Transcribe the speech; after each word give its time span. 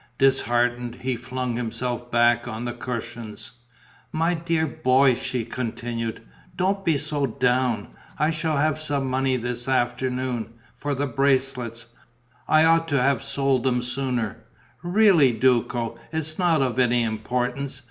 Disheartened, 0.17 0.95
he 0.95 1.15
flung 1.15 1.55
himself 1.57 2.09
back 2.09 2.47
on 2.47 2.65
the 2.65 2.73
cushions. 2.73 3.51
"My 4.11 4.33
dear 4.33 4.65
boy," 4.65 5.13
she 5.13 5.45
continued, 5.45 6.23
"don't 6.55 6.83
be 6.83 6.97
so 6.97 7.27
down. 7.27 7.89
I 8.17 8.31
shall 8.31 8.57
have 8.57 8.79
some 8.79 9.05
money 9.07 9.37
this 9.37 9.67
afternoon, 9.67 10.53
for 10.73 10.95
the 10.95 11.05
bracelets. 11.05 11.85
I 12.47 12.65
ought 12.65 12.87
to 12.87 12.99
have 12.99 13.21
sold 13.21 13.63
them 13.63 13.83
sooner. 13.83 14.37
Really, 14.81 15.31
Duco, 15.33 15.99
it's 16.11 16.39
not 16.39 16.63
of 16.63 16.79
any 16.79 17.03
importance. 17.03 17.79